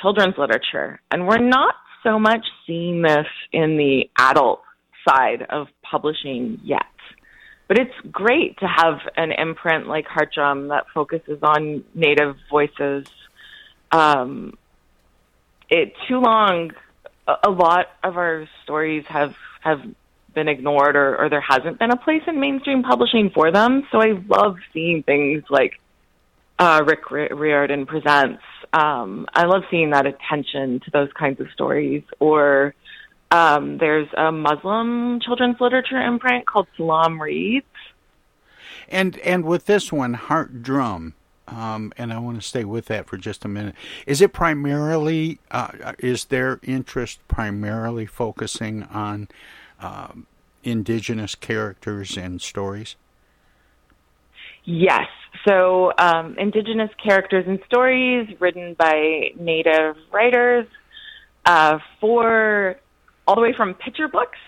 [0.00, 4.62] children's literature, and we're not so much seeing this in the adult
[5.08, 6.82] side of publishing yet.
[7.68, 13.06] But it's great to have an imprint like Heartdrum that focuses on Native voices.
[13.90, 14.58] Um,
[15.70, 16.72] it too long,
[17.26, 19.80] a, lot of our stories have have
[20.34, 23.86] been ignored, or, or there hasn't been a place in mainstream publishing for them.
[23.92, 25.80] So I love seeing things like
[26.58, 28.42] uh, Rick Riordan presents.
[28.72, 32.74] Um, I love seeing that attention to those kinds of stories, or
[33.32, 37.66] um, there's a Muslim children's literature imprint called Salaam Reads.
[38.88, 41.14] And and with this one, Heartdrum,
[41.48, 43.74] um, and I want to stay with that for just a minute.
[44.06, 49.28] Is it primarily uh, is their interest primarily focusing on
[49.80, 50.26] um,
[50.62, 52.96] indigenous characters and stories?
[54.64, 55.08] Yes.
[55.48, 60.66] So, um, indigenous characters and stories written by Native writers
[61.46, 62.76] uh, for
[63.26, 64.38] all the way from picture books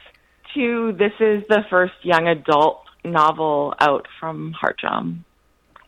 [0.54, 5.24] to this is the first young adult novel out from Heartdrum.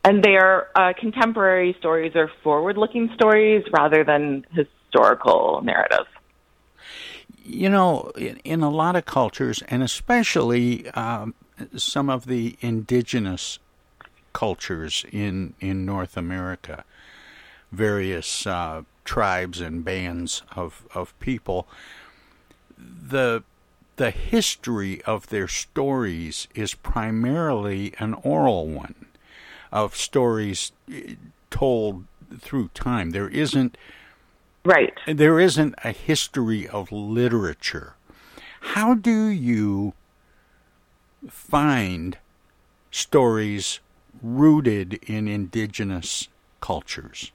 [0.05, 6.09] And they are uh, contemporary stories or forward looking stories rather than historical narratives.
[7.45, 11.35] You know, in, in a lot of cultures, and especially um,
[11.77, 13.59] some of the indigenous
[14.33, 16.85] cultures in, in North America,
[17.73, 21.67] various uh, tribes and bands of, of people,
[22.79, 23.43] the
[23.97, 29.07] the history of their stories is primarily an oral one
[29.73, 31.15] of stories eh,
[31.51, 32.05] told
[32.39, 33.11] through time.
[33.11, 33.77] There isn't
[34.65, 34.93] right.
[35.07, 37.95] There isn't a history of literature.
[38.61, 39.95] How do you
[41.29, 42.19] find
[42.91, 43.81] stories
[44.23, 46.29] rooted in indigenous
[46.61, 47.33] cultures?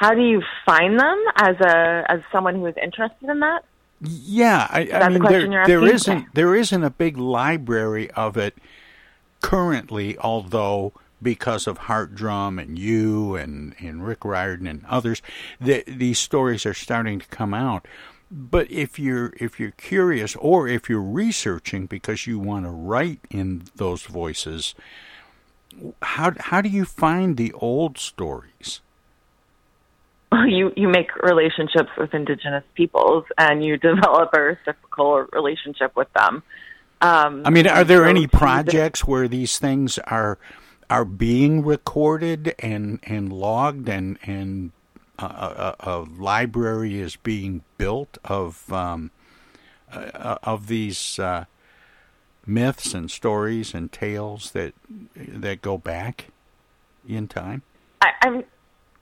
[0.00, 3.66] How do you find them as a as someone who is interested in that?
[4.00, 8.56] Yeah, I, I mean there, there isn't there isn't a big library of it
[9.42, 15.20] currently, although because of Heartdrum and you and, and Rick Riordan and others,
[15.60, 17.86] the, these stories are starting to come out.
[18.30, 23.20] But if you're if you're curious or if you're researching because you want to write
[23.28, 24.74] in those voices,
[26.00, 28.80] how how do you find the old stories?
[30.46, 36.42] you you make relationships with indigenous peoples and you develop a reciprocal relationship with them.
[37.02, 40.38] Um, I mean, are there any projects where these things are
[40.88, 44.72] are being recorded and and logged and and
[45.18, 49.10] a, a, a library is being built of um,
[49.92, 51.44] uh, of these uh,
[52.46, 54.74] myths and stories and tales that
[55.16, 56.26] that go back
[57.08, 57.62] in time?
[58.02, 58.44] I, I'm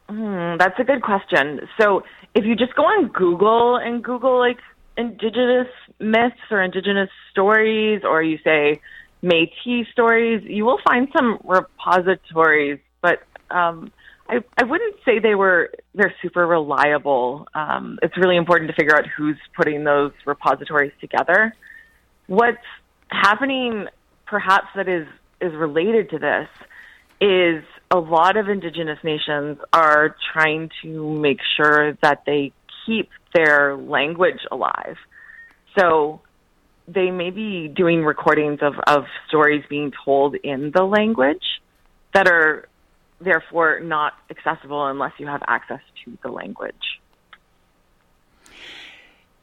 [0.09, 1.61] Hmm, that's a good question.
[1.81, 2.03] So
[2.35, 4.59] if you just go on Google and Google like
[4.97, 5.69] indigenous
[6.01, 8.81] myths or indigenous stories, or you say
[9.23, 12.79] Métis stories, you will find some repositories.
[13.03, 13.93] But um,
[14.29, 17.47] I, I wouldn't say they were they're super reliable.
[17.55, 21.55] Um, it's really important to figure out who's putting those repositories together.
[22.27, 22.59] What's
[23.11, 23.87] happening,
[24.27, 25.07] perhaps that is
[25.41, 26.49] is related to this,
[27.21, 32.53] is a lot of indigenous nations are trying to make sure that they
[32.87, 34.97] keep their language alive.
[35.79, 36.21] So
[36.87, 41.45] they may be doing recordings of, of stories being told in the language
[42.15, 42.69] that are
[43.21, 46.75] therefore not accessible unless you have access to the language.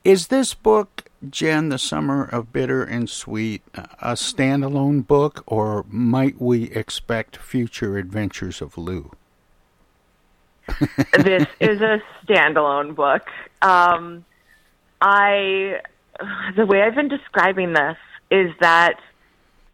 [0.06, 6.40] Is this book Jen, The Summer of Bitter and Sweet, a standalone book, or might
[6.40, 9.10] we expect future adventures of Lou?
[11.18, 13.24] this is a standalone book.
[13.64, 14.24] Um,
[15.02, 15.80] I,
[16.56, 17.98] the way I've been describing this
[18.30, 19.00] is that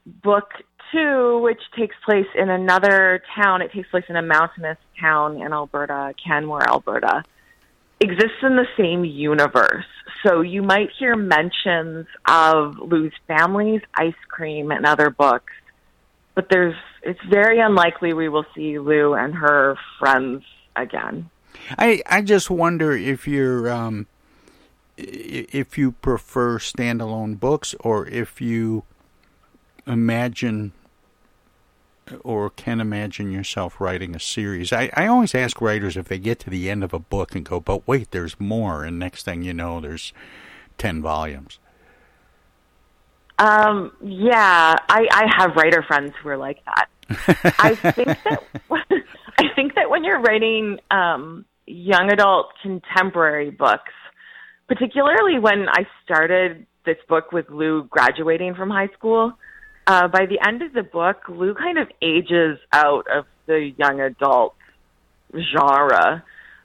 [0.06, 0.52] book
[0.94, 5.52] two, which takes place in another town, it takes place in a mountainous town in
[5.52, 7.26] Alberta, Canmore, Alberta,
[8.02, 9.86] exists in the same universe.
[10.26, 15.54] So you might hear mentions of Lou's family's ice cream and other books,
[16.36, 20.44] but there's it's very unlikely we will see Lou and her friends
[20.76, 21.30] again.
[21.78, 24.08] I I just wonder if you're um,
[24.98, 28.84] if you prefer standalone books or if you
[29.88, 30.74] imagine
[32.24, 34.72] or can imagine yourself writing a series.
[34.74, 37.46] I, I always ask writers if they get to the end of a book and
[37.46, 40.14] go, but wait, there's more, and next thing you know, there's
[40.78, 41.60] ten volumes.
[43.40, 46.90] Um, yeah, I, I have writer friends who are like that.
[47.60, 48.44] I think that
[49.38, 53.94] I think that when you're writing um, young adult contemporary books,
[54.68, 59.34] particularly when I started this book with Lou graduating from high school,
[59.88, 64.00] uh, by the end of the book, Lou kind of ages out of the young
[64.00, 64.56] adult
[65.34, 66.24] genre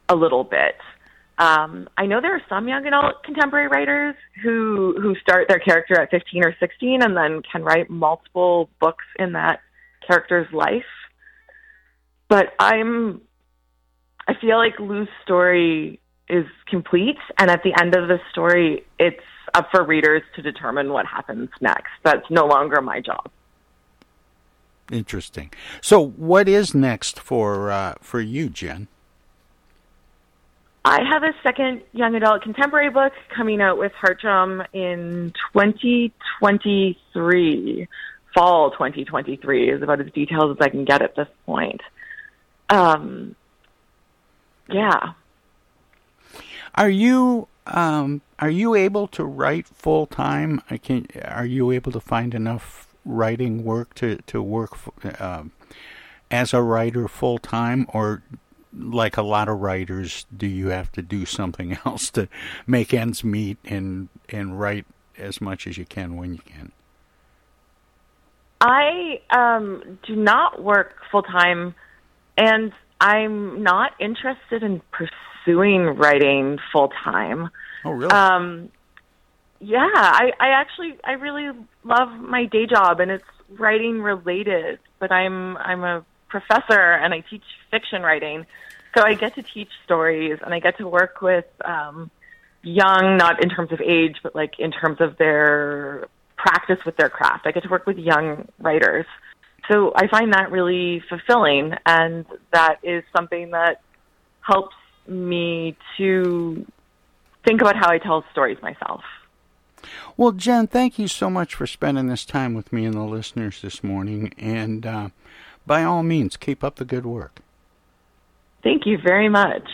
[0.09, 0.77] a little bit.
[1.39, 6.01] Um, I know there are some young adult contemporary writers who who start their character
[6.01, 9.61] at 15 or 16 and then can write multiple books in that
[10.07, 10.87] character's life.
[12.29, 13.21] But I'm
[14.27, 19.23] I feel like Lou's story is complete and at the end of the story it's
[19.55, 21.93] up for readers to determine what happens next.
[22.03, 23.31] That's no longer my job.
[24.91, 25.53] Interesting.
[25.81, 28.89] So, what is next for uh, for you, Jen?
[30.85, 37.89] I have a second young adult contemporary book coming out with Heartdrum in 2023.
[38.33, 41.81] Fall 2023 is about as detailed as I can get at this point.
[42.69, 43.35] Um,
[44.69, 45.15] yeah.
[46.77, 50.61] Are you um, are you able to write full time?
[50.71, 54.77] I Can are you able to find enough writing work to to work
[55.19, 55.45] uh,
[56.31, 58.23] as a writer full time, or
[58.77, 62.29] like a lot of writers, do you have to do something else to
[62.67, 64.87] make ends meet and and write
[65.19, 66.73] as much as you can when you can?
[68.61, 71.75] I um, do not work full time,
[72.37, 77.51] and I'm not interested in pursuing writing full time.
[77.85, 78.11] Oh, really?
[78.11, 78.71] Um,
[79.61, 81.51] yeah, I, I actually I really
[81.85, 84.79] love my day job, and it's writing related.
[84.99, 88.47] But I'm I'm a professor, and I teach fiction writing,
[88.97, 92.11] so I get to teach stories, and I get to work with um,
[92.63, 97.09] young, not in terms of age, but like in terms of their practice with their
[97.09, 97.47] craft.
[97.47, 99.07] I get to work with young writers.
[99.71, 103.81] So I find that really fulfilling, and that is something that
[104.41, 104.77] helps
[105.09, 106.65] me to
[107.45, 109.03] think about how I tell stories myself.
[110.17, 113.61] Well, Jen, thank you so much for spending this time with me and the listeners
[113.63, 114.33] this morning.
[114.39, 115.09] And uh,
[115.67, 117.41] by all means, keep up the good work.
[118.63, 119.69] Thank you very much.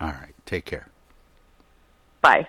[0.00, 0.34] All right.
[0.44, 0.88] Take care.
[2.20, 2.42] Bye.
[2.42, 2.48] Bye.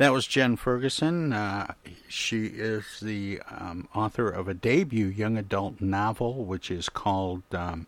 [0.00, 1.34] That was Jen Ferguson.
[1.34, 1.74] Uh,
[2.08, 7.86] she is the um, author of a debut young adult novel, which is called um,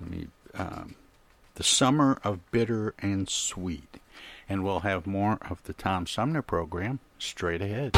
[0.00, 0.94] me, um,
[1.56, 4.00] The Summer of Bitter and Sweet.
[4.48, 7.92] And we'll have more of the Tom Sumner program straight ahead.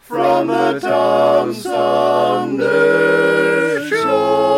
[0.00, 2.66] From the Tom Sumner
[3.90, 4.57] Show.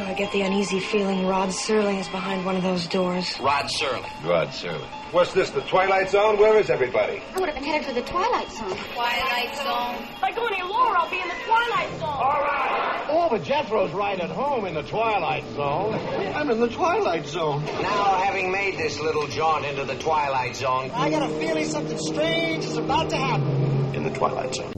[0.00, 3.36] Oh, I get the uneasy feeling Rod Serling is behind one of those doors.
[3.40, 4.08] Rod Serling.
[4.24, 4.86] Rod Serling.
[5.10, 6.38] What's this, the Twilight Zone?
[6.38, 7.20] Where is everybody?
[7.34, 8.76] I would have been headed for the Twilight Zone.
[8.94, 10.06] Twilight Zone.
[10.16, 12.02] If I go any lower, I'll be in the Twilight Zone.
[12.02, 12.97] All right.
[13.10, 15.94] Oh, but Jethro's right at home in the Twilight Zone.
[16.34, 17.64] I'm in the Twilight Zone.
[17.64, 21.96] Now, having made this little jaunt into the Twilight Zone, I got a feeling something
[21.96, 23.94] strange is about to happen.
[23.94, 24.74] In the Twilight Zone.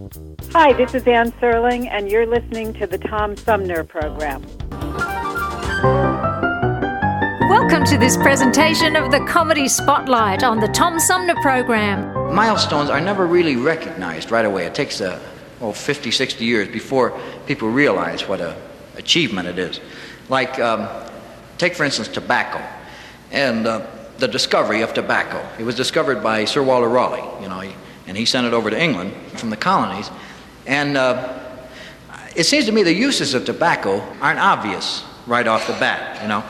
[0.52, 4.42] Hi, this is Anne Serling, and you're listening to the Tom Sumner Program.
[7.48, 12.32] Welcome to this presentation of the Comedy Spotlight on the Tom Sumner Program.
[12.32, 14.66] Milestones are never really recognized right away.
[14.66, 15.20] It takes uh,
[15.60, 18.56] oh, 50, 60 years before people realize what a
[18.96, 19.80] achievement it is.
[20.28, 20.88] Like, um,
[21.58, 22.62] take for instance tobacco
[23.32, 23.86] and uh,
[24.18, 25.44] the discovery of tobacco.
[25.58, 27.62] It was discovered by Sir Walter Raleigh, you know,
[28.06, 30.10] and he sent it over to England from the colonies.
[30.66, 31.38] And uh,
[32.36, 36.28] it seems to me the uses of tobacco aren't obvious right off the bat, you
[36.28, 36.44] know.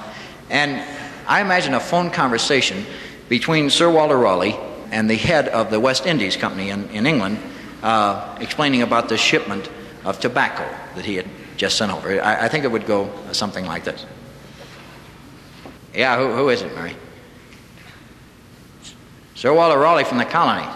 [0.49, 0.83] And
[1.27, 2.85] I imagine a phone conversation
[3.29, 4.57] between Sir Walter Raleigh
[4.91, 7.39] and the head of the West Indies Company in, in England
[7.83, 9.71] uh, explaining about the shipment
[10.05, 11.27] of tobacco that he had
[11.57, 12.23] just sent over.
[12.23, 14.05] I, I think it would go something like this.
[15.95, 16.95] Yeah, who, who is it, Mary?
[19.35, 20.69] Sir Walter Raleigh from the colony.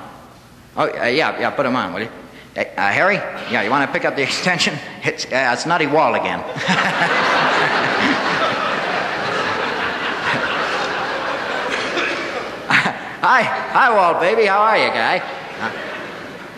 [0.77, 2.11] Oh, uh, yeah, yeah, put him on, will you?
[2.57, 3.17] Uh, Harry?
[3.17, 4.79] Yeah, you want to pick up the extension?
[5.03, 6.43] It's, uh, it's Nutty Wall again.
[13.25, 14.45] Hi, hi, Walt, baby.
[14.45, 15.23] How are you, guy?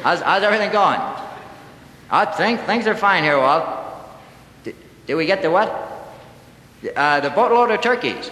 [0.06, 1.00] Uh, how's, how's everything going?
[2.08, 3.64] I think things are fine here, Walt.
[4.62, 5.68] Did, did we get the what?
[6.94, 8.30] Uh, the boatload of turkeys.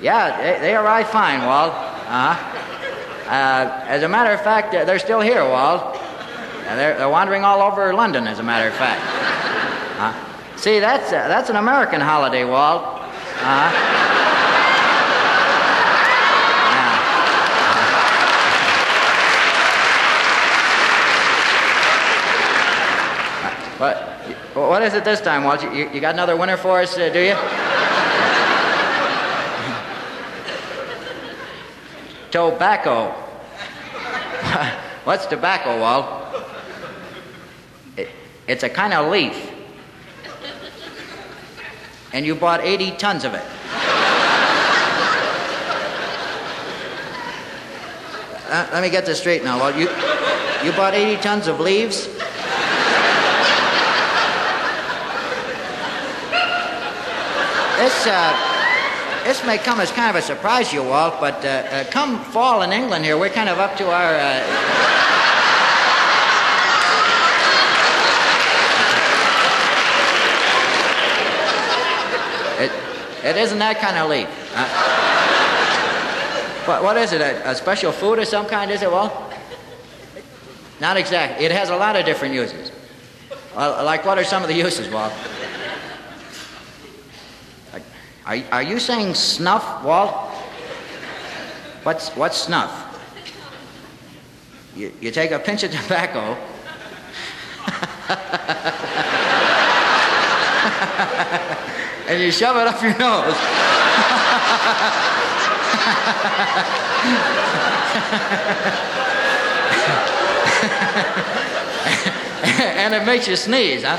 [0.00, 1.72] Yeah, they, they arrived fine, Walt.
[1.72, 3.28] Uh-huh.
[3.28, 5.82] Uh, as a matter of fact, they're still here, Walt.
[5.82, 9.02] Uh, they're, they're wandering all over London, as a matter of fact.
[9.98, 12.84] Uh, see, that's, uh, that's an American holiday, Walt.
[12.84, 14.17] Uh-huh.
[24.54, 25.62] What, is it this time, Walt?
[25.62, 27.36] You, you got another winner for us, uh, do you?
[32.30, 33.10] tobacco.
[35.04, 36.06] What's tobacco, Walt?
[37.96, 38.08] It,
[38.46, 39.52] it's a kind of leaf.
[42.12, 43.44] And you bought 80 tons of it.
[48.50, 49.76] Uh, let me get this straight now, Walt.
[49.76, 49.88] You,
[50.64, 52.08] you bought 80 tons of leaves?
[57.78, 61.48] This, uh, this may come as kind of a surprise to you, Walt, but uh,
[61.48, 64.14] uh, come fall in England here, we're kind of up to our.
[64.16, 64.42] Uh,
[72.58, 72.72] it,
[73.24, 74.26] it isn't that kind of leaf.
[74.56, 74.66] Uh,
[76.66, 77.20] what, what is it?
[77.20, 79.12] A, a, special food of some kind, is it, Walt?
[80.80, 81.46] Not exactly.
[81.46, 82.72] It has a lot of different uses.
[83.54, 85.12] Like, what are some of the uses, Walt?
[88.28, 90.12] Are, are you saying snuff, Walt?
[91.82, 92.84] What's, what's snuff?
[94.76, 96.20] You, you take a pinch of tobacco.
[102.06, 103.34] and you shove it up your nose.
[112.76, 113.96] and it makes you sneeze, huh?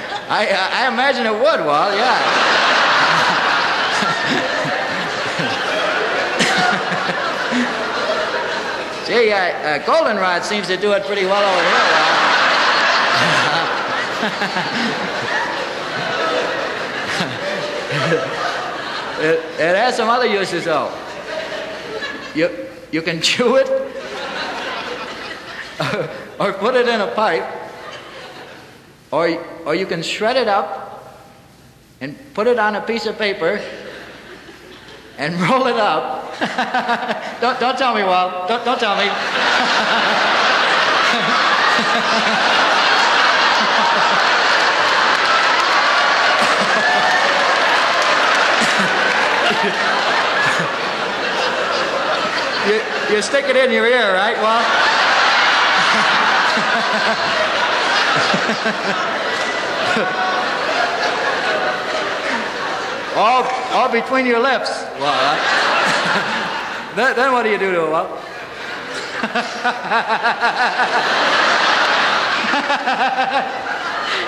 [0.28, 2.18] I, I, imagine it would, Walt, yeah.
[9.06, 12.16] See, uh, uh, goldenrod seems to do it pretty well over here, Walt.
[19.20, 20.90] it, it has some other uses, though.
[22.34, 22.50] You,
[22.90, 23.68] you can chew it
[26.40, 27.44] or put it in a pipe
[29.10, 31.18] or, or you can shred it up
[32.00, 33.60] and put it on a piece of paper
[35.18, 36.38] and roll it up.
[37.40, 38.48] don't, don't tell me, Walt.
[38.48, 39.06] Don't, don't tell me.
[52.66, 52.80] you,
[53.14, 54.66] you stick it in your ear, right, Walt?
[63.16, 64.84] all, all between your lips.
[64.98, 65.36] Well,
[66.96, 67.90] then, then what do you do to it?
[67.90, 68.22] Well,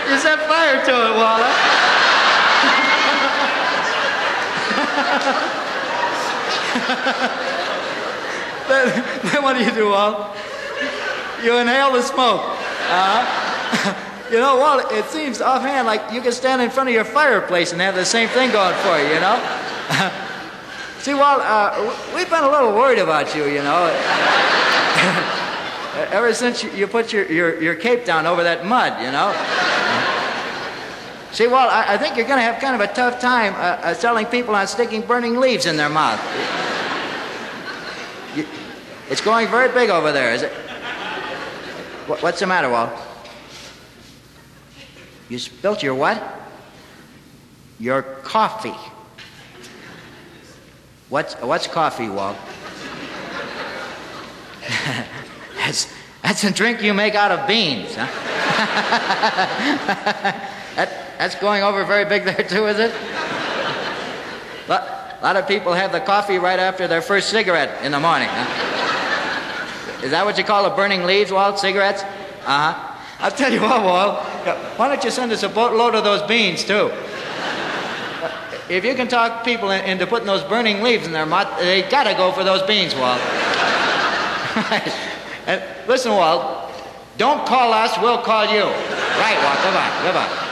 [0.09, 1.55] you set fire to it, Walla.
[8.69, 10.37] then, then what do you do, Walt?
[11.43, 12.41] You inhale the smoke.
[12.41, 13.38] Uh-huh.
[14.31, 17.73] you know, Walt, it seems offhand like you can stand in front of your fireplace
[17.73, 19.39] and have the same thing going for you, you know?
[20.99, 23.87] See, Walt, uh, we've been a little worried about you, you know.
[26.13, 29.33] Ever since you put your, your, your cape down over that mud, you know.
[31.33, 33.59] See, Walt, I, I think you're going to have kind of a tough time uh,
[33.59, 36.21] uh, selling people on sticking burning leaves in their mouth.
[39.11, 40.53] It's going very big over there, is it?
[42.07, 42.91] What's the matter, Walt?
[45.29, 46.23] You spilt your what?
[47.79, 48.75] Your coffee.
[51.09, 52.37] What's, what's coffee, Walt?
[55.57, 58.07] that's, that's a drink you make out of beans, huh?
[60.77, 62.93] that, that's going over very big there, too, is it?
[65.21, 68.29] A lot of people have the coffee right after their first cigarette in the morning.
[68.31, 70.05] Huh?
[70.05, 71.59] Is that what you call a burning leaves, Walt?
[71.59, 72.03] Cigarettes?
[72.47, 72.88] Uh huh.
[73.21, 74.25] I'll tell you what, Walt.
[74.79, 76.93] Why don't you send us a boatload of those beans, too?
[76.93, 78.31] Uh,
[78.69, 82.15] if you can talk people into putting those burning leaves in their mouth, they gotta
[82.15, 83.21] go for those beans, Walt.
[85.47, 86.71] and listen, Walt,
[87.17, 88.63] don't call us, we'll call you.
[88.63, 89.59] Right, Walt.
[89.65, 90.01] Goodbye.
[90.05, 90.45] Goodbye.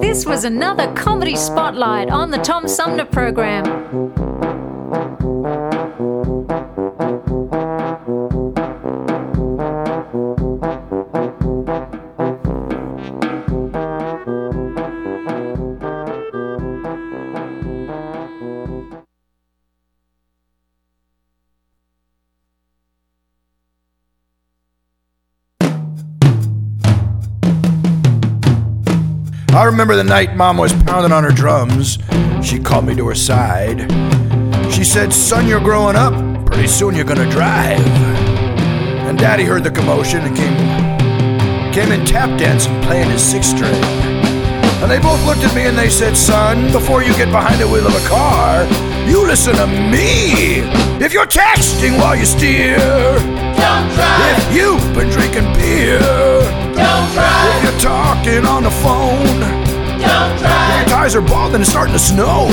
[0.00, 4.47] This was another comedy spotlight on the Tom Sumner program.
[29.70, 31.98] Remember the night Mom was pounding on her drums.
[32.42, 33.80] She called me to her side.
[34.72, 36.14] She said, Son, you're growing up.
[36.46, 37.78] Pretty soon you're gonna drive.
[39.06, 43.74] And Daddy heard the commotion and came, came in tap dancing, playing his six string.
[44.80, 47.68] And they both looked at me and they said, Son, before you get behind the
[47.68, 48.64] wheel of a car,
[49.06, 50.60] you listen to me.
[51.04, 54.38] If you're texting while you steer, don't drive.
[54.38, 55.98] If you've been drinking beer,
[56.78, 57.50] don't drive.
[57.50, 59.40] If you're talking on the phone,
[59.98, 60.78] don't drive.
[60.78, 62.48] Your tires are bald and it's starting to snow,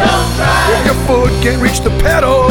[0.00, 0.72] don't drive.
[0.76, 2.48] If your foot can't reach the pedal,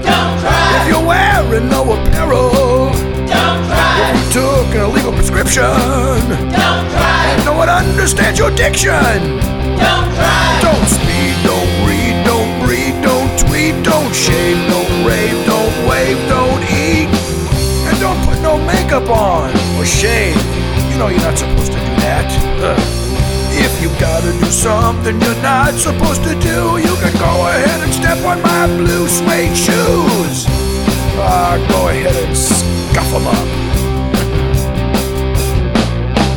[0.00, 0.74] don't drive.
[0.80, 2.90] If you're wearing no apparel,
[3.28, 4.00] don't drive.
[4.08, 5.62] If you took an illegal prescription,
[6.56, 7.28] don't drive.
[7.36, 8.92] And no one understands your diction,
[9.78, 10.58] don't drive.
[10.64, 16.62] Don't speed, don't read, don't breathe, don't tweet, don't shave, don't rave, don't wave, don't
[16.64, 16.81] eat.
[18.52, 20.36] And don't put no makeup on or shave.
[20.90, 22.28] You know you're not supposed to do that.
[22.60, 22.78] Ugh.
[23.54, 27.92] If you gotta do something you're not supposed to do, you can go ahead and
[27.92, 30.46] step on my blue suede shoes.
[31.16, 33.48] Ah, go ahead and scuff them up.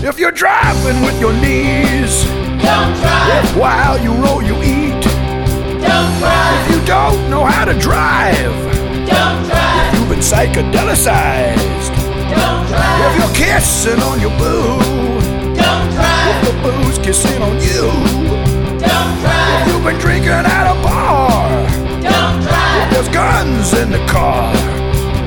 [0.03, 2.23] If you're driving with your knees,
[2.61, 3.43] don't drive.
[3.43, 5.03] If while you roll you eat,
[5.81, 6.69] don't drive.
[6.69, 8.53] If you don't know how to drive,
[9.07, 9.93] don't drive.
[9.93, 11.74] If you've been psychedelicized,
[12.31, 13.01] don't drive.
[13.07, 14.79] If you're kissing on your boo,
[15.53, 16.29] don't drive.
[16.31, 17.89] If the boo's kissing on you,
[18.79, 19.61] don't drive.
[19.61, 21.49] If you've been drinking at a bar,
[22.01, 22.81] don't drive.
[22.81, 24.53] If there's guns in the car,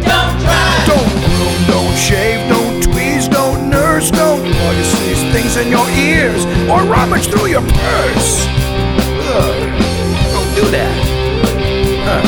[0.03, 0.87] don't drive.
[0.87, 6.45] Don't groom, don't shave, don't tweeze, don't nurse, don't voice these things in your ears
[6.69, 8.47] or rummage through your purse.
[9.31, 9.59] Ugh,
[10.33, 10.95] don't do that.
[12.09, 12.25] Huh.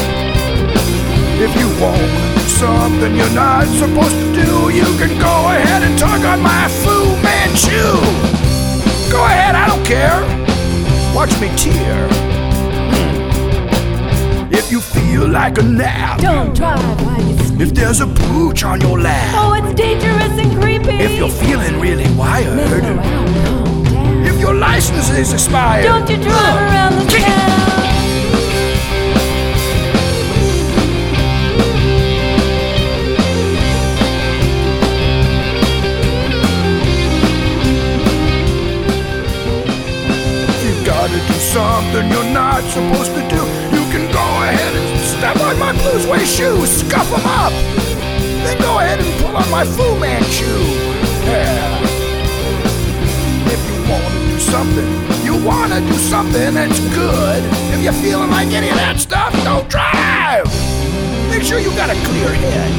[1.43, 6.23] If you won't something you're not supposed to do, you can go ahead and tug
[6.27, 7.87] on my Fu Manchu.
[9.11, 10.21] Go ahead, I don't care.
[11.15, 12.07] Watch me tear.
[12.93, 14.53] Hmm.
[14.53, 17.61] If you feel like a nap, don't drive while you sleep.
[17.63, 20.97] If there's a pooch on your lap, oh, it's dangerous and creepy.
[21.07, 26.93] If you're feeling really wired, around, if your license is expired, don't you drive around
[26.99, 27.60] the town.
[41.51, 43.43] Something you're not supposed to do.
[43.75, 47.53] You can go ahead and step on my blue suede shoes, scuff them up.
[48.45, 50.47] Then go ahead and pull on my Fu Manchu.
[51.27, 51.83] Yeah.
[53.51, 54.89] If you want to do something,
[55.27, 57.43] you want to do something that's good.
[57.75, 60.47] If you're feeling like any of that stuff, don't drive.
[61.31, 62.71] Make sure you got a clear head.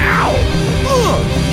[0.00, 0.36] Ow.
[0.86, 1.49] Ugh.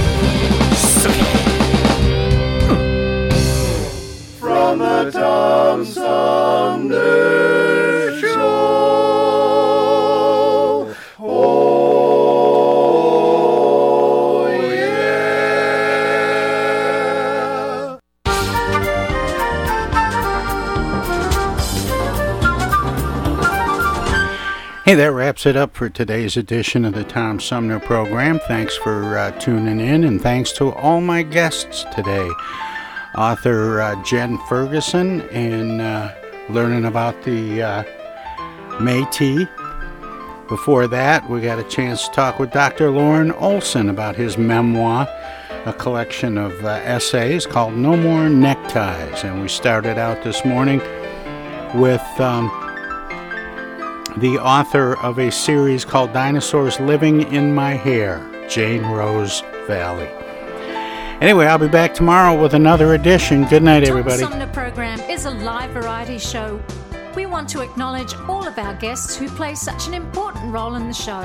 [4.58, 6.98] From the Tom Sumner
[8.20, 8.28] Show.
[11.20, 12.08] Oh,
[14.74, 15.20] yeah.
[24.84, 28.40] Hey, that wraps it up for today's edition of the Tom Sumner program.
[28.48, 32.28] Thanks for uh, tuning in, and thanks to all my guests today
[33.18, 36.14] author uh, Jen Ferguson and uh,
[36.50, 37.84] learning about the uh,
[38.80, 39.50] Métis.
[40.48, 42.90] Before that, we got a chance to talk with Dr.
[42.90, 45.08] Lauren Olson about his memoir,
[45.66, 49.26] a collection of uh, essays called No More Neckties.
[49.26, 50.80] And we started out this morning
[51.74, 52.48] with um,
[54.18, 60.10] the author of a series called Dinosaurs Living in My Hair, Jane Rose Valley.
[61.20, 63.46] Anyway, I'll be back tomorrow with another edition.
[63.46, 64.18] Good night, everybody.
[64.18, 66.62] The Sumner program is a live variety show.
[67.16, 70.88] We want to acknowledge all of our guests who play such an important role in
[70.88, 71.22] the show,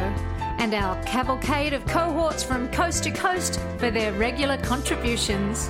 [0.58, 5.68] and our cavalcade of cohorts from coast to coast for their regular contributions.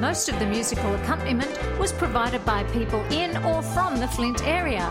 [0.00, 4.90] Most of the musical accompaniment was provided by people in or from the Flint area.